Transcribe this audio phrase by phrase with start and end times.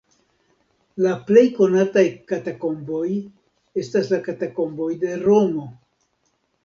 [1.05, 3.05] La plej konataj katakomboj
[3.83, 5.69] estas la Katakomboj de Romo.